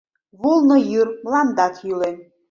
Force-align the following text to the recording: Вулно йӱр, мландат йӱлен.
Вулно 0.41 0.75
йӱр, 0.91 1.07
мландат 1.23 1.75
йӱлен. 1.85 2.15